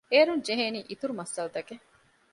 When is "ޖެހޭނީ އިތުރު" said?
0.47-1.13